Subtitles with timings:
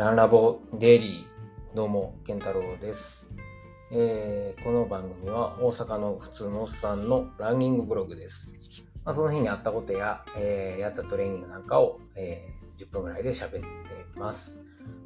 [0.00, 3.30] ランラボデイリー、どうも、健太郎です、
[3.92, 8.54] えーこの番組は大阪の普通のおっさんのランニングブログです。
[9.04, 13.66] まあ、その日にあったことや、えーやったトレーニングなんかを、えー10分ぐらいで喋って
[14.16, 14.62] ます。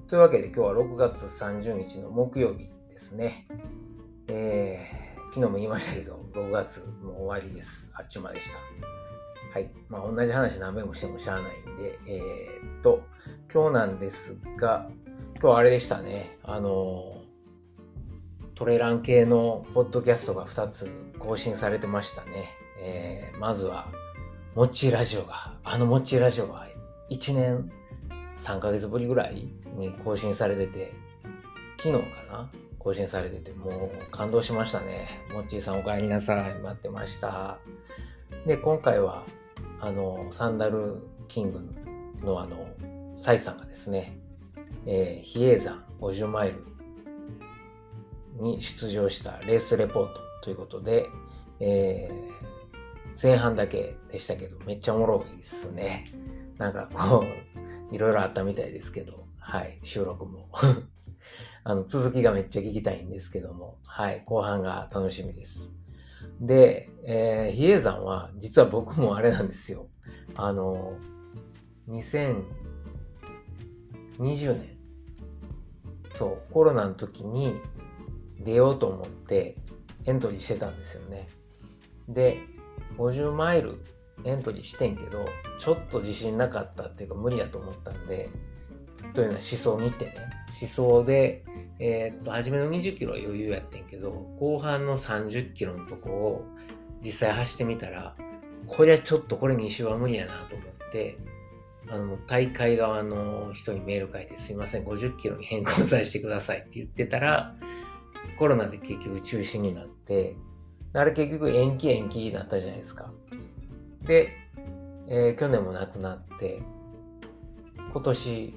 [0.07, 3.49] というわけで今日は6月30日の木曜日ですね。
[4.29, 7.91] えー昨日も言いましたけど、6月もう終わりです。
[7.95, 8.59] あっちゅう間でした。
[9.55, 9.71] はい。
[9.89, 13.03] まあ、同じ話何遍もしてもしゃあないんで、えーっと、
[13.55, 14.91] 今日なんですが、
[15.35, 16.39] 今日はあれでしたね。
[16.43, 17.23] あの、
[18.57, 20.91] トレラン系のポッドキャストが2つ
[21.21, 22.31] 更新されてましたね。
[22.81, 23.87] えーまずは、
[24.57, 26.67] もっちーラジオが、あのもっちーラジオが
[27.11, 27.71] 1年
[28.39, 30.93] 3ヶ月ぶりぐらいに更新されてて、
[31.79, 32.51] 昨日かな？
[32.81, 35.07] 更新されてて、もう感動しましたね。
[35.33, 36.55] もっちーさんお帰りなさい。
[36.59, 37.59] 待ってました。
[38.47, 39.23] で、今回は、
[39.79, 41.61] あの、サンダルキング
[42.25, 42.67] のあの、
[43.17, 44.19] サイさんがですね、
[44.87, 46.65] えー比叡山50マイル
[48.41, 51.07] に出場したレースレポートということで、
[51.61, 52.35] えー
[53.21, 56.07] 前半だけでしたけど、めっちゃおもろいですね。
[56.59, 57.25] なんかこ
[57.91, 60.49] う、いろいろあったみたいですけど、はい、収録も。
[61.63, 65.73] あの、続きがめっちゃ聞きたいんですけども、はい、後半が楽しみです。
[66.41, 69.87] で、えー比叡山は、実は僕もあれなんですよ。
[70.35, 70.95] あの、
[74.19, 74.77] 20年、
[76.11, 77.61] そう、コロナの時に
[78.41, 79.57] 出ようと思って
[80.07, 81.29] エントリーしてたんですよね。
[82.09, 82.41] で、
[82.99, 83.85] 50マイル
[84.25, 85.25] エントリーしてんけど、
[85.59, 88.31] ちょっと自信なかったっていうか無理やと思ったんで、
[89.15, 90.15] というのは思想にってね、
[90.61, 91.45] 思想で、
[91.79, 96.45] えーっと、初めの20キロは余裕やってんけど、後半の30キロのとこを
[97.01, 98.17] 実際走ってみたら、
[98.67, 101.19] これはちょっとこれ2周は無理やなと思って、
[101.91, 107.55] あの、大会側の人にメール書いて、すいません、50キロに変更させてくださいって言ってたら、
[108.39, 110.37] コロナで結局中止になって、
[110.93, 113.13] あれ結局延期延期になったじゃないですか。
[114.03, 114.33] で、
[115.09, 116.63] えー去年もなくなって、
[117.93, 118.55] 今年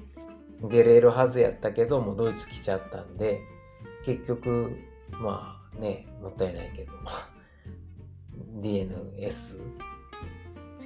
[0.62, 3.40] 出れるはずやったけど、もうドイツ来ちゃったんで、
[4.04, 4.76] 結局、
[5.10, 6.92] まあね、もったいないけど、
[8.60, 9.60] DNS、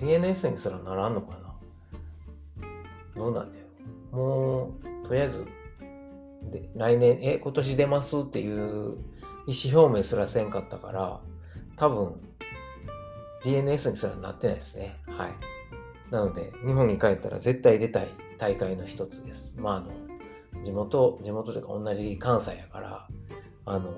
[0.00, 1.51] DNS にすらならんのかな？
[3.22, 3.66] どうなんだよ。
[4.10, 4.74] も
[5.04, 5.46] う、とりあえず、
[6.50, 8.96] で来年、え、今年出ますっていう
[9.46, 11.20] 意思表明すらせんかったから、
[11.76, 12.20] 多分、
[13.44, 14.96] DNS にすらなってないですね。
[15.06, 15.32] はい。
[16.10, 19.54] なので、日本に帰ったら絶対出たい大会の一つです。
[19.60, 19.92] まあ、あの、
[20.62, 23.08] 地元、地元というか同じ関西やから、
[23.66, 23.92] あの、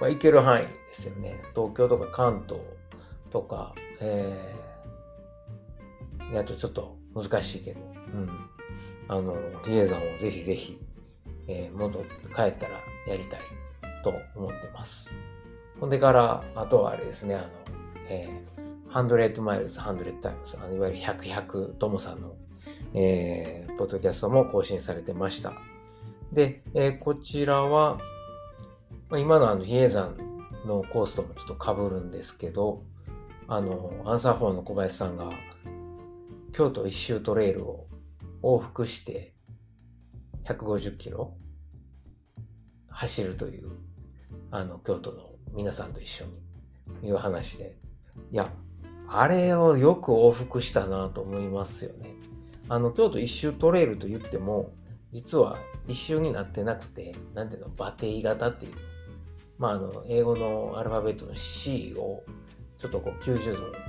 [0.00, 1.40] まあ、行ける範囲ですよね。
[1.56, 2.62] 東京とか関東
[3.32, 8.28] とか、えー、やとちょっと難しいけど、うん。
[9.08, 9.34] あの、
[9.64, 10.78] 比叡山をぜひぜひ、
[11.48, 12.74] えー戻って帰ったら
[13.06, 13.40] やりたい
[14.02, 15.10] と思ってます。
[15.80, 17.48] ほんでから、あとはあれですね、あの、
[18.08, 22.34] えー、100 miles、100 times、あのいわゆる100、100、ともさんの、
[22.94, 25.54] えー、ポッドキャストも更新されてました。
[26.32, 27.98] で、えーこちらは、
[29.08, 30.16] まあ、今のあの比叡山
[30.66, 32.82] のコースともちょっと被るんですけど、
[33.48, 35.30] あの、 Answer4の小林さんが、
[36.56, 37.86] 京都一周トレイルを
[38.42, 39.34] 往復して
[40.44, 41.34] 150キロ
[42.88, 43.72] 走るという、
[44.50, 46.24] あの、京都の皆さんと一緒
[47.02, 47.76] にいう話で、
[48.32, 48.50] いや、
[49.06, 52.14] あれをよく往復したなと思いますよね。
[52.70, 54.72] あの、京都一周トレイルと言っても、
[55.12, 58.72] 実は一周になってなくて、なんていうの、バテイ型っていう。
[59.58, 62.22] まあ、あの、英語のアルファベットの C を、
[62.78, 63.85] ちょっとこう90度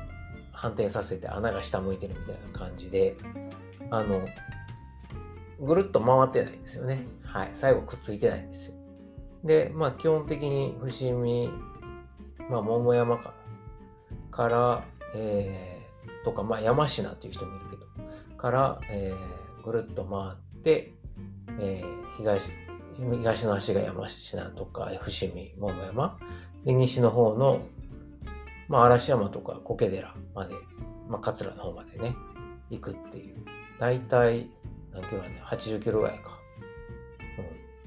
[0.57, 3.15] 反転させて穴が下向いてるみたいな感じで、
[3.91, 4.25] あの、
[5.59, 7.05] ぐるっと回ってないんですよね。
[7.23, 7.49] はい。
[7.53, 8.73] 最後くっついてないんですよ。
[9.43, 11.51] で、まあ基本的に伏見、
[12.49, 13.35] まあ桃山か。
[14.31, 14.83] から、
[15.15, 20.91] えー、とか、まあ山科っていう人もいるけど、から、えー、ぐるっと回って、
[21.59, 22.51] えー、東、
[22.97, 26.17] 東の端が山科とか、伏見、桃山。
[26.65, 27.61] で、西の方の、
[28.67, 30.55] まあ嵐山とか苔寺まで、
[31.07, 32.15] まあ桂の方までね、
[32.69, 33.37] 行くっていう。
[33.79, 34.49] 大体、
[34.91, 36.37] 何キロなんだ ?80 キロぐらいか。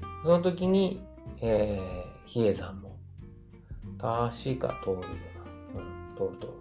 [0.03, 0.25] うん。
[0.25, 1.03] その時に、
[1.41, 2.97] えー、比叡山も、
[3.99, 5.01] 確か通るよ
[5.75, 5.81] な。
[5.81, 6.61] うん、通る通る。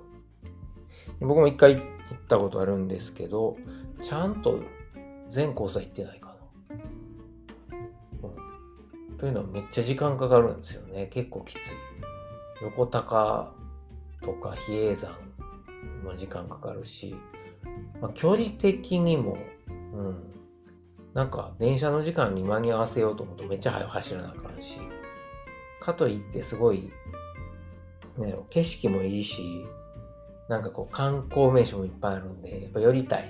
[1.19, 1.85] 僕も一回行っ
[2.27, 3.57] たことあるんですけど、
[4.01, 4.59] ちゃんと
[5.29, 6.35] 全コースは行ってないか
[6.69, 6.75] な。
[9.09, 9.17] うん。
[9.17, 11.07] というのはめっちゃ時間かかるんですよね。
[11.07, 11.59] 結構きつい。
[12.61, 13.53] 横高
[14.21, 15.11] とか比叡山
[16.03, 17.15] も時間かかるし、
[18.01, 19.37] まあ、距離的にも、
[19.67, 20.33] うん、
[21.13, 24.79] なんか電車の時間に間に合わせようと思うとめっちゃ早く走らなあかんし、
[25.79, 26.91] かといってすごい、
[28.17, 29.65] ね、景色もいいし、
[30.47, 33.29] なんかこう観光名所もいっぱいあるんで、やっぱ寄りたいで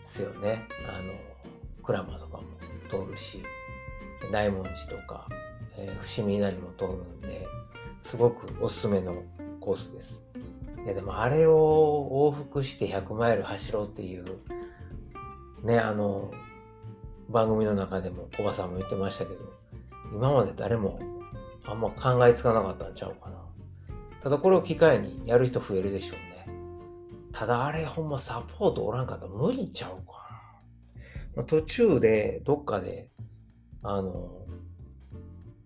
[0.00, 0.66] すよね。
[0.86, 1.12] あの、
[1.82, 2.44] 鞍馬とかも
[2.88, 3.42] 通るし、
[4.30, 5.28] 大文字とか、
[5.76, 7.46] えー、伏見稲荷も通るんで、
[8.02, 9.22] すごくおすすめの
[9.60, 10.24] コースです。
[10.84, 14.24] いやでもあれを往復して100マイル走ろうっていう、
[15.62, 16.32] ね、あの、
[17.28, 19.40] 番組の中でもコバさんも言ってましたけど、
[20.12, 20.98] 今まで誰も
[21.64, 23.36] あんま考えつかなかったんちゃうかな。
[24.20, 26.18] ただこれを機会にやる人増えるでしょう
[26.50, 26.54] ね。
[27.32, 30.28] ただあれほんまサポートおらんかったら無理ちゃうか
[31.36, 31.44] な。
[31.44, 33.10] 途中でどっかで、
[33.82, 34.30] あの、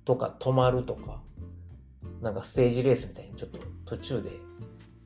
[0.04, 1.22] とか止まるとか、
[2.24, 4.30] なんかステージレースみたいにちょっと途中で、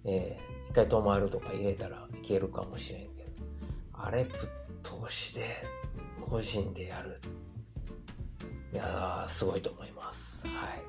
[0.04, 3.30] えー、一回止まるとか入れたらいけるかもしれんけど、
[3.92, 4.38] あれぶっ
[4.84, 5.42] 通しで
[6.24, 7.20] 個人でやる。
[8.72, 10.46] いやー、すごいと思います。
[10.46, 10.82] はい。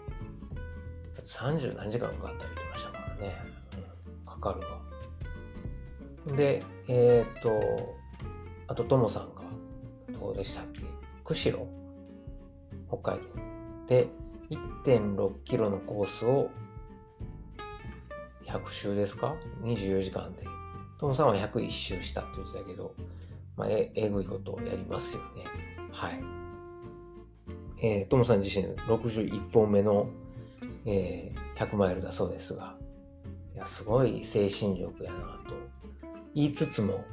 [1.23, 3.35] 30何時間かかったり言ってましたからね。
[4.19, 4.61] うん、かかる
[6.29, 6.37] わ。
[6.37, 7.95] で、えっ、と、
[8.67, 9.41] あと、ともさんが、
[10.13, 10.83] どうでしたっけ？
[11.23, 11.65] 釧路？
[12.87, 13.23] 北海道。
[13.87, 14.07] で、
[14.49, 16.49] 1.6キロのコースを
[18.45, 20.43] 100周ですか ?24 時間で。
[20.99, 22.93] トムさんは101周したって言ってたけど、
[23.55, 25.45] まあ、え、えぐいことをやりますよね。
[25.91, 26.21] はい。
[27.81, 30.09] えー、トムさん自身61本目の、
[30.85, 32.75] えー、100マイルだそうですが、
[33.55, 35.55] いや、すごい精神力やなと
[36.35, 37.05] 言いつつも、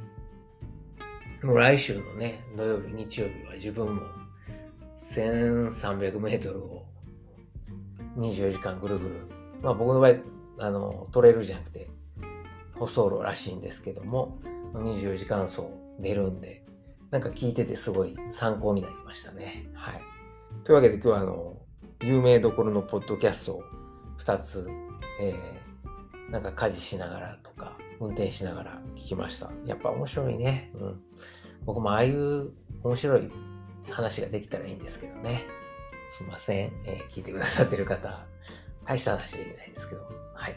[1.43, 4.01] もう来週のね、土曜日、日曜日は自分も
[4.99, 6.86] 1300メートルを
[8.17, 9.15] 24時間ぐるぐる。
[9.61, 10.15] まあ僕の場合、
[10.59, 11.89] あの、トレイルじゃなくて、
[12.75, 14.37] 舗装路らしいんですけども、
[14.73, 15.63] 24時間走
[15.99, 16.63] 出るんで、
[17.11, 19.69] なんか聞いててすごい参考になりましたね。
[19.73, 20.01] はい。
[20.63, 21.57] というわけで今日はあの、
[22.01, 23.63] 有名どころのポッドキャストを
[24.19, 24.69] 2つ、
[25.21, 29.51] えー、なんか家事しながらとか、運転しながら聞きました。
[29.65, 30.71] やっぱ面白いね。
[30.75, 31.01] うん。
[31.65, 32.51] 僕もああいう
[32.83, 33.31] 面白い
[33.89, 35.45] 話ができたらいいんですけどね。
[36.07, 36.71] すいません。
[36.85, 38.25] えー、聞いてくださってる方、
[38.85, 40.01] 大した話できないですけど。
[40.33, 40.55] はい。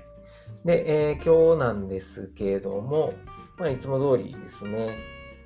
[0.64, 3.14] で、えー、今日なんですけれども、
[3.58, 4.96] まあ、いつも通りですね、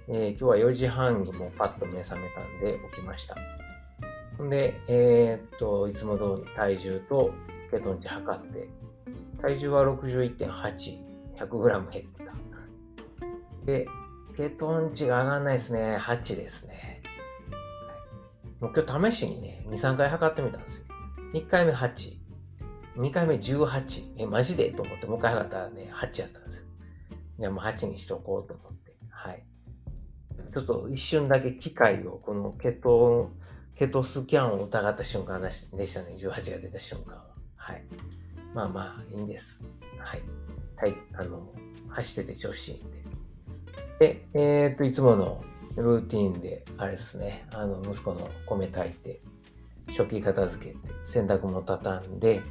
[0.09, 3.37] えー、今日は4時半にもパッと目覚めたんで起きました。
[4.43, 7.33] んで、えー、っと、いつも通り体重と
[7.71, 8.69] ケトン値測って、
[9.41, 10.99] 体重は61.8、
[11.39, 12.33] 100g 減ってた。
[13.65, 13.87] で、
[14.37, 15.97] ケトン値が上がんないですね。
[15.99, 16.94] 8ですね。
[18.61, 20.85] もう今日試しにね、2、3回測ってみたんですよ。
[21.35, 22.25] 1回目8、
[22.97, 24.71] 2回目18、え、マジで？
[24.71, 26.65] と思ってもう一回測ったらね、8やったんですよ。
[27.39, 29.43] じゃあもう8にしとこうと思って、はい。
[30.53, 33.33] ちょっと一瞬だけ機械を、このケト、
[33.75, 36.15] ケトスキャンを疑った瞬間でしたね。
[36.17, 37.25] 18が出た瞬間は。
[37.57, 37.85] はい。
[38.55, 39.69] まあまあ、いいんです。
[39.99, 40.23] はい。
[40.77, 40.95] はい。
[41.15, 41.53] あの、
[41.89, 43.05] 走ってて調子いいんで。
[43.99, 45.45] で、えー、っと、いつもの
[45.77, 49.21] ルーティンで、あれですね、あの、息子の米炊いて、
[49.91, 52.43] 食器片付けて、洗濯も畳んで、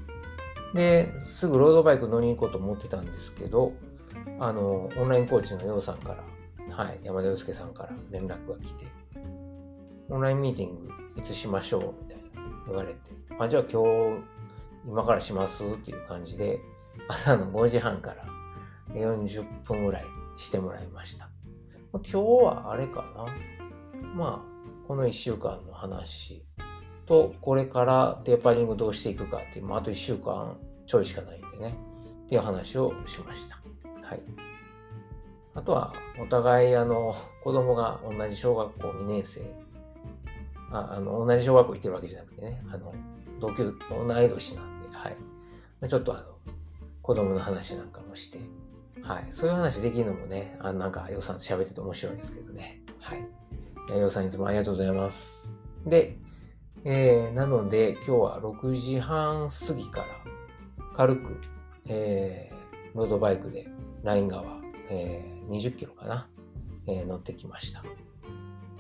[0.74, 3.74] で、すぐロードバイク乗りに行こうと思ってたんですけど、
[4.40, 6.16] あの、オンラインコーチのようさんか
[6.68, 8.86] ら、はい、山田洋介さんから連絡が来て、
[10.10, 12.24] オンラインミーティングいつしましょうみたいな
[12.68, 12.98] 言われて、
[13.40, 13.84] あ、じゃあ今
[14.18, 14.24] 日、
[14.86, 16.60] 今からしますっていう感じで、
[17.08, 18.26] 朝の5時半から
[18.94, 21.33] 40分ぐらいしてもらいました。
[22.00, 23.26] 今日はあれかな。
[24.16, 26.44] まあ、この1週間の話
[27.06, 30.58] と、これからテーパリングどうしていくかっていう、まあ、あと1週間
[30.88, 31.76] ちょいしかないんでね、
[32.26, 33.58] っていう話をしました。
[34.02, 34.22] はい。
[35.56, 39.42] あとは、お互い、あの、子供が同じ小学校2年生、
[40.72, 42.94] ああの、同じ小学校行ってるわけじゃなくてね、あの、
[43.40, 45.88] 同級、同い年なんで、はい。
[45.88, 46.24] ちょっとあの、
[47.04, 48.40] 子供の話なんかもして、
[49.04, 49.26] はい。
[49.30, 52.82] そういう話できるのもね、あなんか、ようさんと喋ってて面白いですけどね。
[53.00, 54.00] はい。
[54.00, 55.54] ようさんいつもありがとうございます。
[55.86, 56.18] で、
[56.86, 60.08] えー、なので、今日は6時半過ぎから
[60.94, 61.42] 軽く、
[61.88, 63.68] えー、ロードバイクで
[64.04, 66.30] ライン川、えー、20キロかな、
[66.88, 67.84] えー、乗ってきました。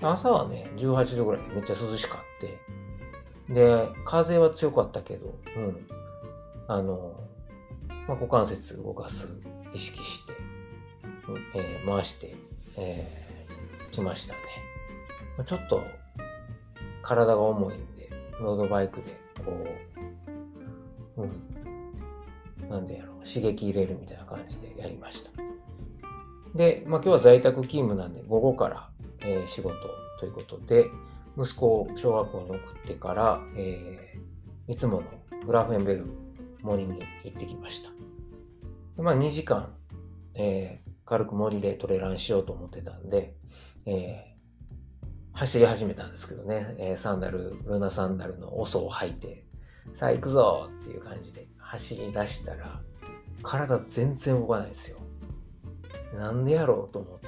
[0.01, 5.87] 朝はね、18度ぐらいでめっちゃ涼しかって、で、風は強かったけど、うん。
[6.69, 7.13] あの、
[8.07, 9.27] まあ、股関節動かす
[9.73, 10.33] 意識して、
[11.55, 12.35] えー、回して、
[12.77, 14.39] えー、来ましたね。
[15.45, 15.81] ちょっと
[17.01, 19.65] 体が重いんで、ロードバイクでこ
[21.17, 25.31] う、うん、なんでやろう、刺激入れるみたいな感じでやりました。
[26.55, 28.89] で、まあ、今日は在宅勤務なんで、午後から、
[29.21, 29.75] えー、仕事
[30.19, 30.85] ということで、
[31.37, 35.03] 息子を小学校に送ってから、えー、いつもの
[35.45, 36.05] グラフェンベル
[36.61, 37.92] 森に行ってきました。
[38.97, 39.75] まあ2時間、
[40.35, 43.35] えー、軽く森でトレランしようと思ってたんで、
[43.85, 49.45] えー、走り始めたんですけどね、えー、サンダル、ルナサンダルのオソを履いて、
[49.93, 52.81] さあ行くぞっていう感じで走り出したら、
[53.41, 54.97] 体全然動かないですよ。
[56.15, 57.27] なんでやろうと思って、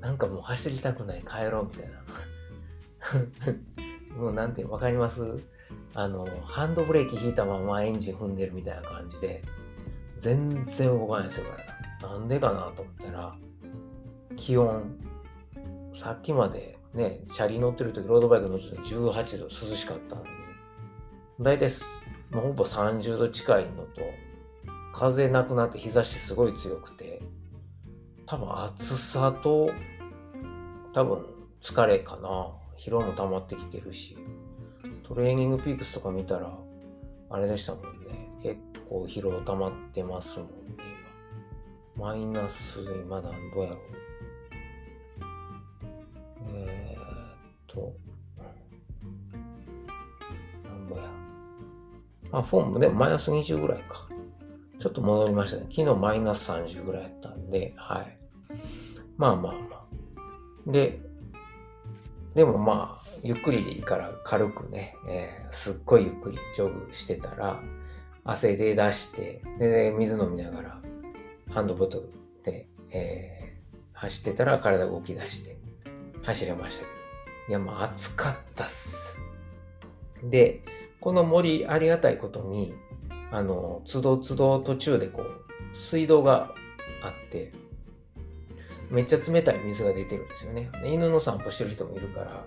[0.00, 2.02] なんかもう走りたくない帰ろうみたいな。
[4.18, 5.40] もうなんていうわかります？
[5.94, 9.42] あの、ハンドブレーキ引いたままエンジン踏んでるみたいな感じで、
[10.18, 11.46] 全然動かないですよ、
[12.00, 12.08] 体。
[12.08, 13.36] なんでかなと思ったら、
[14.36, 14.98] 気温、
[15.92, 20.28] さっきまでね、チャリ乗ってる時、ロードバイク乗ってる時18度涼しかったのに、
[21.40, 21.70] 大体、
[22.30, 24.02] もうほぼ30度近いのと、
[24.92, 27.22] 風なくなって日差しすごい強くて、
[28.24, 29.70] 多分暑さと、
[30.92, 31.26] 多分
[31.60, 32.52] 疲れかな。
[32.78, 34.16] 疲労も溜まってきてるし、
[35.02, 36.52] トレーニングピークスとか見たら、
[37.30, 37.88] あれでしたもんね。
[38.86, 40.52] 結構疲労溜まってますもんね。
[41.96, 43.78] マイナス、今なんぼやろう。
[46.54, 47.92] えー、っと、
[50.64, 51.02] なんぼや。
[52.32, 54.06] あ、フォームでもマイナス20ぐらいか。
[54.78, 55.66] ちょっと戻りましたね。
[55.70, 58.18] 昨日マイナス30ぐらいやったんで、はい。
[59.16, 59.84] まあまあまあ。
[60.70, 61.00] で、
[62.34, 67.60] でもまあ、ゆっくりでいいから軽くね、えー、すっごいゆっくりジョグしてたら、
[68.26, 70.80] 汗で出して、で、水飲みながら、
[71.48, 72.10] ハンドボトル
[72.42, 75.56] で、えー、走ってたら体動き出して、
[76.22, 76.96] 走れましたけど。
[77.48, 79.16] いや、まあ暑かったっす。
[80.24, 80.62] で、
[81.00, 82.74] この森ありがたいことに、
[83.30, 86.52] あの、つどつど途中でこう、水道が
[87.02, 87.52] あって、
[88.90, 90.68] めっちゃ冷たい水が出てるんですよね。
[90.84, 92.44] 犬の散歩してる人もいるから、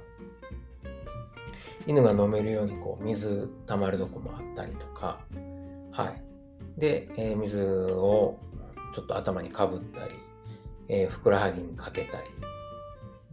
[1.87, 5.21] 犬が飲めるようにこう水溜まるとこもあったりとか、
[5.99, 6.79] はい。
[6.79, 8.39] で、えー、水を
[8.93, 10.15] ちょっと頭にかぶったり、
[10.87, 12.27] えー、ふくらはぎにかけたり。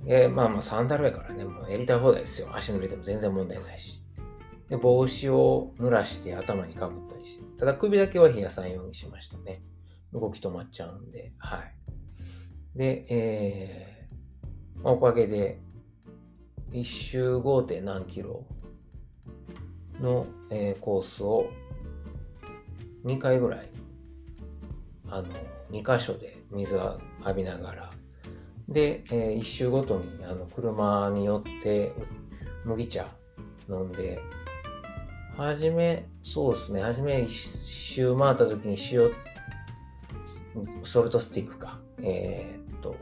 [0.05, 2.49] で、まあまあサンダルやからね、もうやりたい放題ですよ。
[2.53, 4.03] 足濡れても全然問題ないし。
[4.69, 7.45] で、帽子を濡らして頭にかぶったりして。
[7.57, 9.63] ただ首だけは冷やさんようにしましたね。
[10.13, 11.75] 動き止まっちゃうんで、はい。
[12.77, 15.61] で、えー、まあ、おかげで、
[16.73, 17.81] 1周 5.
[17.83, 18.45] 何キロ
[20.01, 21.49] の、えー、コースを
[23.07, 23.69] 2回ぐらい、
[25.09, 25.29] あの、
[25.71, 27.91] 2箇所で水を浴びながら、
[28.69, 31.93] で、えー、1周ごとにあの車によって
[32.65, 33.07] 麦茶
[33.69, 34.21] 飲んで、
[35.37, 39.13] はじめ、そうですね、はじめ1周回った時に塩、
[40.83, 42.97] ソルトスティックか、えー、と、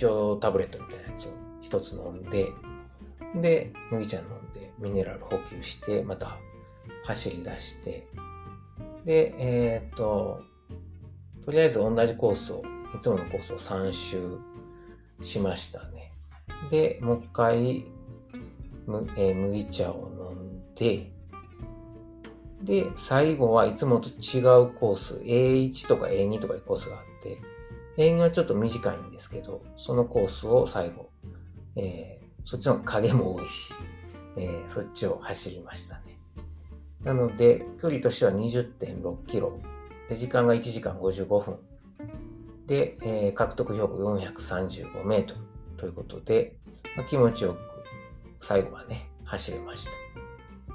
[0.00, 2.48] 塩タブレットみたいなやつを一つ飲んで、
[3.34, 6.38] で、麦茶飲んで、ミネラル補給して、また
[7.04, 8.06] 走り出して、
[9.08, 10.42] で、えー、っと、
[11.42, 12.62] とりあえず同じコースを、
[12.94, 14.38] いつものコースを3周
[15.22, 16.12] しましたね。
[16.68, 17.86] で、もう一回、
[19.16, 21.10] えー、麦茶を飲んで、
[22.62, 27.38] で、最後はいつもと違うコース、A1 とか A2 とかいうコースがあって、
[27.96, 31.08] 円はちょっと短いんですけど、そのコースを最後、
[31.76, 33.72] えー、そっちの影も多いし、
[34.36, 36.07] えー、そっちを走りましたね。
[37.04, 39.58] なので、距離としては20.6キロ。
[40.08, 41.58] で、時間が1時間55分。
[42.66, 45.40] で、えー、獲得標高435メートル
[45.76, 46.56] ということで、
[46.96, 47.58] まあ、気持ちよく
[48.44, 49.90] 最後はね、走れました。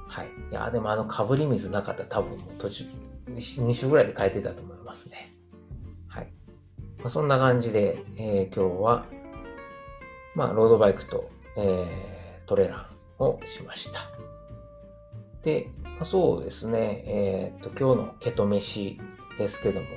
[0.08, 0.28] はい。
[0.52, 2.86] いや、でもあの、かぶり水なかったら多分もう途中、
[3.28, 5.34] 2週ぐらいで変えてたと思いますね。
[7.04, 9.06] まあ、そんな感じで、えー、今日は、
[10.36, 12.90] まあ、ロードバイクと、えー、トレーラ
[13.20, 14.00] ンをしました。
[15.42, 19.00] で、まあ、そうですね、えー、っと、今日のケト飯
[19.38, 19.88] ですけども、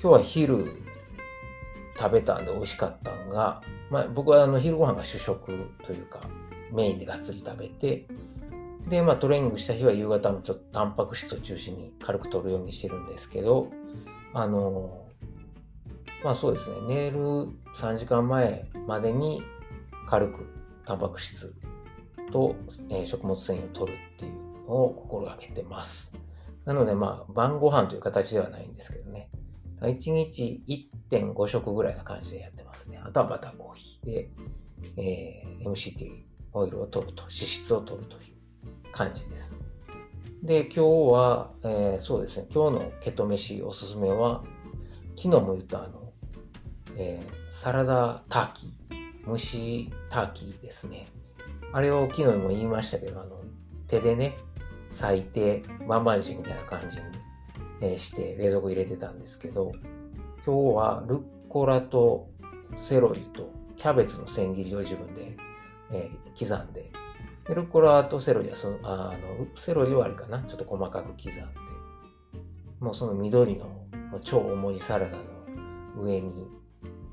[0.00, 0.82] 今日は昼
[1.98, 6.20] 食べたんで美味しかったんが、まあ、僕はあの昼ご飯が主食というか、
[6.72, 8.06] メインでがっつり食べて、
[8.88, 13.68] で、まあトレーニングした日は夕方もちょっとタンパク質を中心に軽く取るようにしてるんですけど、
[14.34, 15.06] あの、
[16.22, 17.18] まあそうですね、寝る
[17.74, 19.42] 3時間前までに
[20.06, 20.46] 軽く
[20.84, 21.54] タンパク質
[22.30, 22.56] と、
[22.90, 26.14] えー、食物繊維を取るっていうを心がけてます。
[26.64, 29.30] なのでまあ晩ご飯という形ではないんですけどね。
[29.80, 30.62] 1日
[31.10, 33.00] 1.5食ぐらいな感じでやってますね。
[33.02, 34.30] あとはバターコーヒーで、
[34.96, 39.56] えー、MCT オイルを取ると、脂質を取るという感じです。
[40.42, 40.80] で、今日
[41.12, 44.44] は、えー、そうですね、今日のケト飯おすすめは、
[45.16, 46.12] 昨日も言ったあの、
[46.96, 51.08] えー、サラダターキー蒸しターキーですね。
[51.72, 53.40] あれを昨日も言いましたけど、あの、
[53.88, 54.36] 手でね、
[55.02, 59.72] 裂いて、バンバンジーみたいな感じに、して冷蔵庫入れてたんですけど、
[60.46, 62.28] 今日はルッコラと
[62.76, 65.36] セロリとキャベツの千切りを自分で、
[65.92, 66.90] えー、刻んで
[67.46, 71.42] で、ルッコラとセロリはその、あの、セロリはあれかな、ちょっと細かく刻んで、
[72.80, 73.66] もうその緑の
[74.10, 75.22] もう超重いサラダの
[76.02, 76.48] 上に、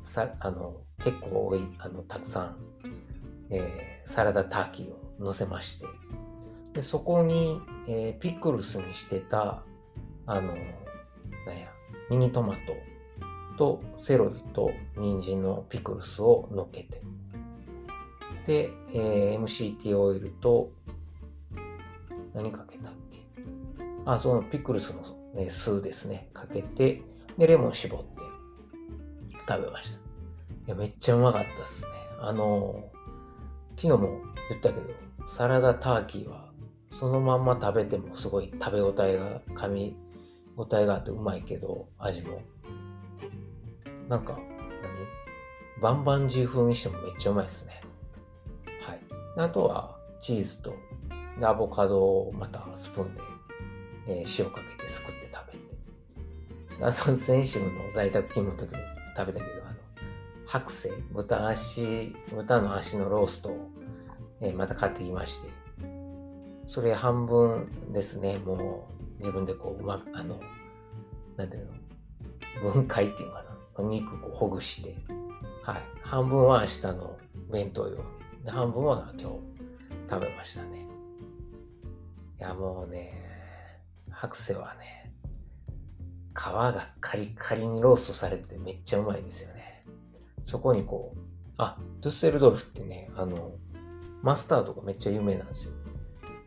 [0.04, 2.56] さあの、結構多い、あの、たくさん、
[3.50, 5.86] えー、サラダターキーを乗せまして、
[6.74, 9.64] で、そこに、えー、ピクルスにしてた、
[10.26, 10.64] あの、なんや、
[12.10, 12.60] ミニトマト
[13.58, 17.02] とセロリと人参のピクルスを乗っけて、
[18.46, 20.72] で、えー、MCT オイルと、
[22.34, 23.20] 何かけたっけ？
[24.06, 25.04] あ、そのピクルスの、
[25.36, 27.02] ね、酢ですね、かけて、
[27.38, 28.22] で、レモン絞って
[29.48, 30.00] 食べました。
[30.00, 30.04] い
[30.68, 31.92] や、めっちゃうまかったっすね。
[32.22, 32.84] あの
[33.76, 34.88] 昨日も言ったけど、
[35.28, 36.51] サラダターキーは
[36.92, 39.98] そのまんま食べてもすごい食べ応えが、噛み
[40.58, 42.44] 応えがあってうまいけど、味も。
[44.08, 45.82] なんか、何？
[45.82, 47.82] バンバンジー風にしてもめっちゃうまいっすね
[48.86, 49.00] はい。
[49.38, 50.76] あとはチーズと
[51.42, 53.22] アボカドをまたスプーンで、
[54.08, 56.86] えー、塩かけてすくって食べて。
[56.86, 58.80] あと先週の在宅勤務の時も
[59.18, 59.76] 食べたけど、あの、
[60.46, 63.72] 白製、豚足、豚の足のローストを、
[64.40, 65.50] えー、また買ってきまして、
[66.72, 70.40] それ半分ですね、もう自分でこう、うまく、あの、
[71.36, 71.68] なんていう
[72.64, 74.96] の、分解っていうかな、お肉こうほぐして、
[75.64, 75.82] はい。
[76.02, 77.18] 半分は明日の
[77.52, 78.04] 弁当用に
[78.46, 79.36] で、半分は今日
[80.10, 80.88] 食べましたね。
[82.40, 83.22] いや、もうね、
[84.10, 85.14] 白瀬はね、
[86.34, 89.84] 皮がカリカリにローストされててめっちゃうまいんですよね。
[90.46, 91.20] そこにこう、
[91.58, 93.56] あ、ドゥッセルドルフってね、あの、
[94.22, 95.74] マスタードがめっちゃ有名なんですよ。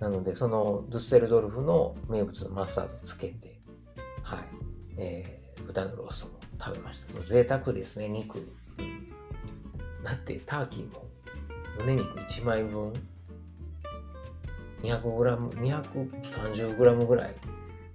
[0.05, 3.59] なので、そのドゥッセルドルフの名物のマスタードつけて、
[4.23, 4.41] はい、
[4.99, 7.15] えー、豚のローストも食べました。
[7.15, 8.47] もう贅沢ですね、肉。
[10.03, 11.07] だってターキーも
[11.79, 12.93] 胸肉1枚分
[14.83, 15.49] 200g、
[16.21, 17.35] 230g ぐらい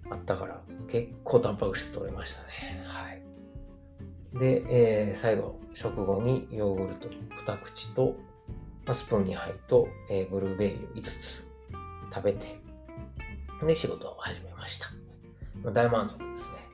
[0.10, 2.84] あったから、結構タンパク質取れましたね。
[2.88, 3.22] はい。
[4.40, 8.16] で、えー、最後、食後にヨーグルト2口と、
[8.92, 11.49] スプーン2杯と、えー、ブルーベリーを5つ
[12.14, 12.60] 食べて、
[13.66, 14.90] で、仕事を始めました。
[15.72, 16.70] 大満足ですね。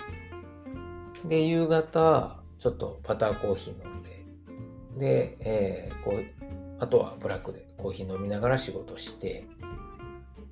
[1.26, 4.26] で、夕方、ちょっとパターコーヒー飲んで、
[4.98, 6.24] で、えー、こう、
[6.80, 9.46] あとはブラックでコーヒー飲みながら仕事して、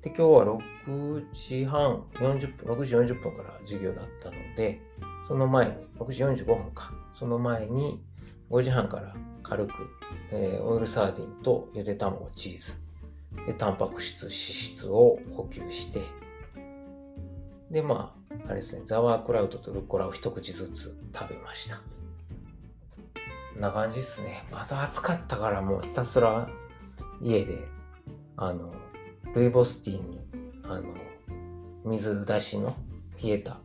[0.02, 4.80] で、今日は6時半、40分、6時40分から授業だったので、
[5.26, 8.04] その前に、6時45分か、その前に
[8.50, 9.72] 5時半から軽く、
[10.30, 12.74] えー、オイルサーディンとゆで卵、チーズ、
[13.46, 16.02] で、タンパク質、脂質を補給して、
[17.70, 21.76] で、まあ、あれですね、ザワークラウトとルッコラを一口ずつ食べました。
[21.76, 24.44] こんな感じですね。
[24.50, 26.48] また暑かったからもうひたすら
[27.20, 27.66] 家で、
[28.36, 28.74] あの、
[29.34, 30.20] ルイボスティーに、
[30.64, 30.94] あの、
[31.84, 32.74] 水出しの
[33.22, 33.58] 冷えた、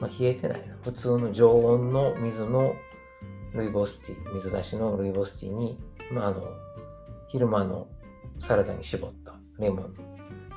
[0.00, 0.76] まあ、冷えてないな。
[0.82, 2.74] 普通の常温の水の
[3.54, 5.80] ルイボスティー、水出しのルイボスティーに、
[6.12, 6.42] まあ、あの、
[7.28, 7.88] 昼間の
[8.38, 9.94] サラダに絞ったレモン、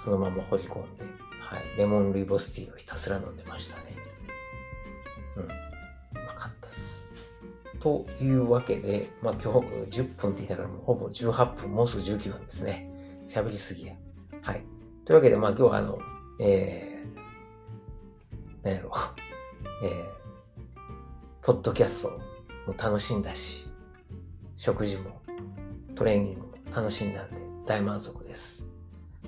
[0.04, 1.04] そのまま放り込んで、
[1.42, 3.96] はい、レモンルイボスティーをひたすら飲んでましたね。
[5.38, 5.44] うん。
[5.44, 5.48] う
[6.26, 7.10] まかったです。
[7.80, 12.90] というわけで、まあ今日10分って言いながらもうほぼ18分、もうすぐ19分ですね。
[13.26, 13.94] 喋りすぎや。
[14.42, 14.64] はい。
[15.06, 16.00] というわけで、まあ今日はあの、
[16.40, 18.92] えー、なんやろ、
[19.84, 20.76] えー、
[21.42, 22.10] ポッドキャスト
[22.68, 23.68] も楽しんだし、
[24.58, 25.22] 食事も
[25.96, 28.66] トレーニングも楽しんだんで大満足です。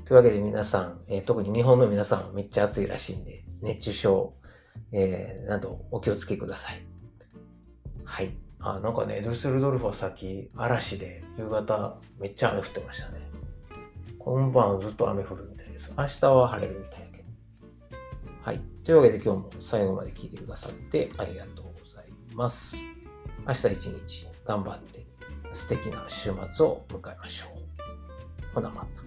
[0.03, 4.33] というわけで皆さん、えー、特に日本の皆さんはめっちゃ暑いらしいんで、熱中症、
[4.91, 6.81] えー、などお気をつけください。
[8.03, 8.31] はい。
[8.59, 13.19] あ、なんかね、ドゥッセルドルフはさっき嵐で夕方めっちゃ雨降ってましたね。
[14.17, 15.93] 今晩ずっと雨降るみたいです。
[15.95, 17.29] 明日は晴れるみたいだけど。
[18.41, 18.61] はい。
[18.83, 22.77] というわけで今日も最後まで聞いてくださってありがとうございます。
[23.47, 25.05] 明日一日頑張って
[25.51, 27.60] 素敵な週末を迎えましょう。
[28.53, 29.01] ほなまた。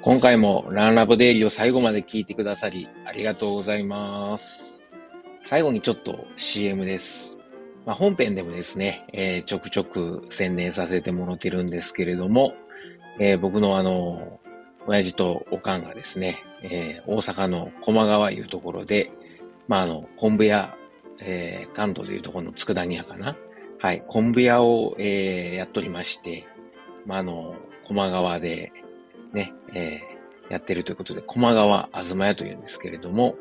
[0.00, 4.82] 今回もランラボデイリーを最後まで聞いてくださりありがとうございます。
[5.46, 7.38] 最後にちょっと CM です。
[7.86, 12.54] まあ、本編でもですね、えー、ちょくちょく宣伝させてもらってるんですけれども、
[13.20, 14.40] えー、僕のあの、
[14.86, 19.12] 親父とおかんがですね、えー、大阪の駒川いうところで、
[19.68, 20.76] まあ、あの、昆布屋、
[21.20, 23.36] えー、関東でいうところの佃煮屋かな。
[23.78, 26.46] はい、昆布屋を、えー、やっとりまして、
[27.04, 27.54] まあ、あの、
[27.86, 28.72] 駒川で、
[29.34, 33.36] ね、えー、やってるということで、駒川あずま屋というんですけれども、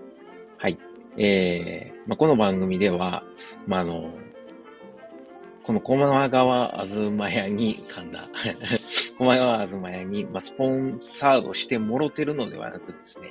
[0.57, 0.77] はい、
[1.17, 3.23] えー、まあ、この番組では、
[3.67, 4.13] まあ、あの、
[5.63, 8.29] この駒川あずま屋に、噛んだ。
[9.17, 13.29] 駒川あずま屋に、まあ、スポンサードしてもろてるのではなくですね、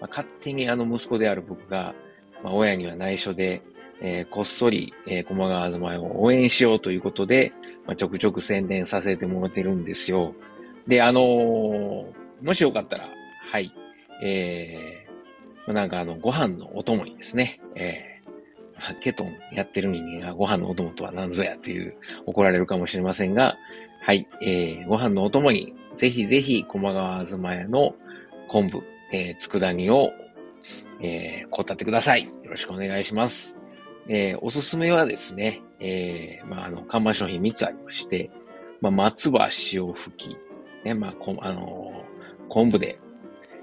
[0.00, 1.94] まあ、勝手にあの息子である僕が、
[2.42, 3.62] まあ、親には内緒で、
[4.02, 7.52] えー、こっそり、えー、駒川あずま屋を応援しようということで、
[7.86, 10.34] まあ、ちょくちょく宣伝させてもらってるんですよ。
[10.88, 12.04] で、あのー、
[12.42, 13.08] もしよかったら、
[13.52, 13.72] はい、
[14.24, 18.09] えー、なんかあの、ご飯のお供にですね、えー
[19.00, 21.94] ケトンやってる人間がご飯のお供とは何ぞやという
[22.26, 23.56] 怒られるかもしれませんが、
[24.02, 27.94] はい、えー、ご飯のお供にぜひぜひ駒川あずま屋の
[28.48, 30.10] 昆布、えー、佃煮を、
[31.00, 32.24] えー、こたってください。
[32.24, 33.58] よろしくお願いします。
[34.08, 38.30] えー、おすすめはですね、えー、まあ、あの、看板商品3つありまして、
[38.80, 40.36] まあ、松葉塩吹き、
[40.84, 42.98] ね、まあ、こあのー、昆布で、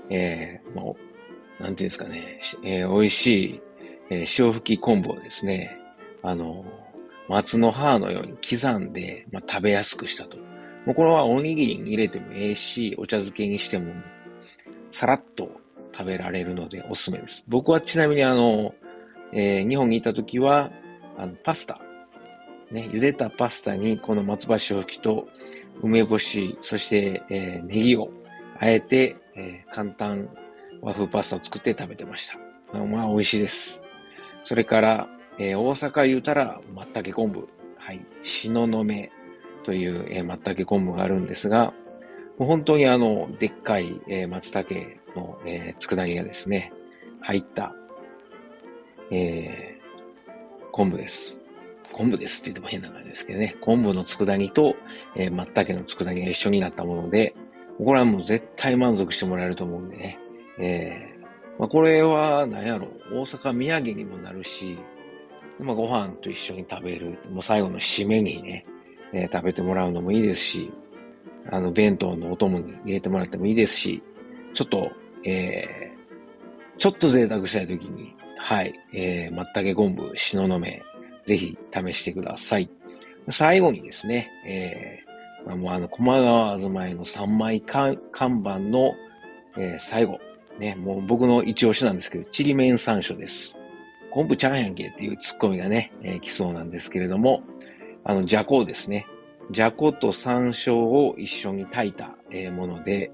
[0.09, 0.95] えー、も
[1.59, 3.61] う、なんていうんですかね、えー、美味しい
[4.09, 5.77] えー、塩吹き昆布をですね、
[6.23, 6.65] あの、
[7.29, 10.37] 松の葉のように刻んで、まあ、食べやすくしたと。
[10.85, 13.93] もうこれはおにぎりに入れてもええし、お茶漬けにしても、
[14.91, 15.51] さらっと
[15.93, 17.43] 食べられるのでおすすめです。
[17.47, 18.73] 僕はちなみにあの、
[19.33, 20.71] えー、日本にいた時は、
[21.17, 21.81] あの、パスタ。
[22.71, 25.27] ね、茹でたパスタにこの松葉塩吹きと
[25.81, 28.09] 梅干し、そして、えー、ネギを
[28.59, 30.29] あえて、えー、簡単
[30.81, 32.37] 和風パスタを作って食べてました。
[32.77, 33.81] まあ、美味しいです。
[34.47, 37.49] それから、えー、大阪言うたら、松茸昆布。
[37.75, 37.99] はい。
[38.23, 39.11] しののめ
[39.65, 41.73] という、えー、松茸昆布があるんですが、
[42.37, 44.73] もう本当にあの、でっかい、えー、松茸
[45.17, 46.71] の、えー、佃煮がですね、
[47.19, 47.75] 入った、
[49.11, 51.41] えー、昆布です。
[51.91, 53.57] 昆布ですって言っても変な感じですけどね。
[53.59, 54.77] 昆布の佃煮と、
[55.17, 57.35] えー、松茸の佃煮が一緒になったもので、
[57.79, 60.19] これはもう絶対満足してもらえると思うんでね。
[60.57, 61.16] え
[61.59, 64.77] まあ、これは、何やろ、大阪土産にもなるし、
[65.59, 68.65] まあ、ご飯と一緒に食べる、もう最後の締めにね、
[69.13, 70.71] えー、食べてもらうのもいいですし、
[71.49, 74.03] あの、弁当のお供に入れてもらってもいいですし、
[74.53, 74.91] ちょっと、
[75.23, 80.83] えー、ちょっと贅沢したいときに、はい、えー、松茸昆布、しののめ、
[81.25, 82.69] ぜひ試してください。
[83.29, 88.93] 最後にですね、えー、もうあの、駒川あずまいの3枚看板の、
[89.57, 90.19] えー、最後、
[90.59, 93.57] ね、もう僕の一押しなんですけど、ちりめん山椒です。
[94.11, 97.43] 昆布ちゃんやんけっていうツッコミがね、えー、来そうなんですけれども、
[98.03, 99.05] あの、じゃこですね。
[99.51, 103.11] じゃこと山椒を一緒に炊いた、えー、もので、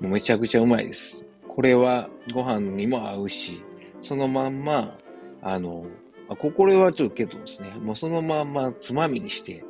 [0.00, 1.24] もうめちゃくちゃうまいです。
[1.46, 3.62] これはご飯にも合うし、
[4.02, 4.98] そのまんま、
[5.42, 5.86] あの、
[6.28, 9.64] あこれはちょっとけどですね、もうそのまんまつまみにして、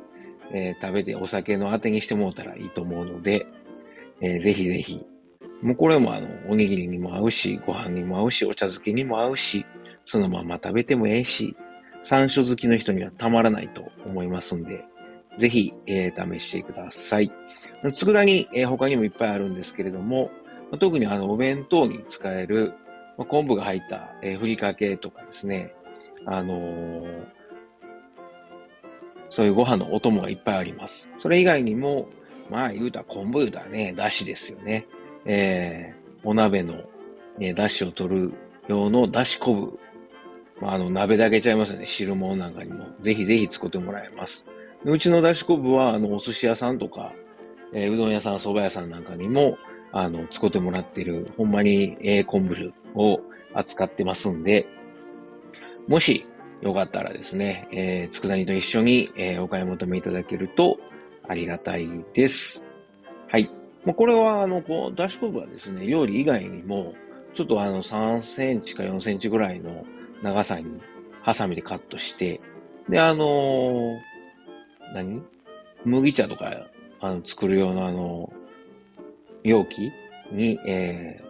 [0.51, 3.47] えー、食べてお酒のあてにしてもらったらいいと思うので、
[4.19, 5.03] えー、ぜひぜひ
[5.61, 9.65] もうこれもあの、おにぎりにも合うし、ご飯にも合うし、お茶漬けにも合うし、
[10.05, 11.55] そのまま食べてもええし、
[12.03, 14.83] 山椒好きの人にはたまらないと思いますんで、
[15.37, 17.31] ぜひ、えー、試してください。
[17.93, 20.31] 佃煮、えー、他にもいっぱいあるんですけれども、
[20.79, 22.73] 特にあの、お弁当に使える、
[23.17, 25.73] まあ、昆布が入った、えー、ふりかけとかですね、
[26.25, 27.25] あのー、
[29.29, 31.09] そういうご飯のお供がいっぱいあります。
[31.19, 32.09] それ以外にも、
[32.49, 34.87] まあ言うたら昆布言うたらね、だしですよね。
[35.25, 36.75] えー、お鍋の、
[37.37, 38.33] ね、出汁を取る
[38.67, 39.77] 用の出汁昆
[40.59, 40.63] 布。
[40.63, 41.87] まあ、あの、鍋だけちゃいますよね。
[41.87, 42.85] 汁物なんかにも。
[42.99, 44.47] ぜひぜひ作ってもらえます。
[44.85, 47.13] うちの出汁昆布は、あの、お寿司屋さんとか、
[47.73, 49.57] えー、うどん屋さん、蕎麦屋さんなんかにも、
[49.91, 53.21] あの、作ってもらってる、ほんまに、ええ昆布を
[53.53, 54.67] 扱ってますんで、
[55.87, 56.25] もし、
[56.61, 60.77] よかったらですね、えー、佃煮と一緒に、えー、お買い求めいただけると
[61.27, 62.67] ありがたいです。
[63.29, 63.49] はい。
[63.85, 66.93] まあ、これは、あの、こう、ダッシュコブはですね、料理以外にも、
[67.33, 69.85] ちょっとあの、3センチか4センチぐらいの
[70.21, 70.81] 長さに、
[71.21, 72.41] ハサミでカットして、
[72.89, 73.99] で、あのー、
[74.93, 75.23] 何？
[75.85, 76.67] 麦茶とか、
[76.99, 78.31] あの、作る用のあの、
[79.43, 79.91] 容器
[80.31, 81.21] に、え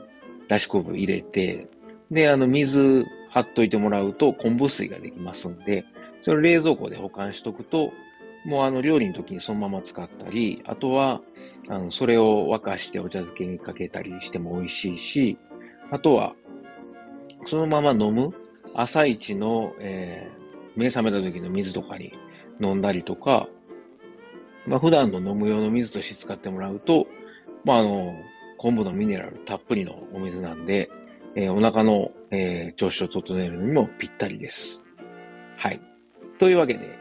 [0.45, 1.67] ー、だし昆布入れて、
[2.09, 5.85] で、あの、水張っといてもらうと昆布水ができますんで、
[6.21, 7.91] それを冷蔵庫で保管しとくと、
[8.45, 11.21] もうあの料理の時にそのまま使ったり、あとは、
[11.69, 15.37] あの、それを沸かしてお茶漬けにかけたりしても美味しいし、
[15.91, 16.33] あとは、
[17.45, 18.33] そのまま飲む
[18.73, 20.29] 朝一の、え
[20.75, 22.13] 目覚めた時の水とかに
[22.61, 23.47] 飲んだりとか、
[24.65, 27.07] まあ、普段の飲む用の水として使ってもらうと、
[27.65, 28.15] まあ、あの、
[28.57, 30.89] 昆布のミネラルたっぷりのお水なんで、
[31.35, 34.83] えー、お腹の、えー、調子を整えるのにもぴったりです。
[35.57, 35.81] はい。
[36.37, 37.00] というわけで、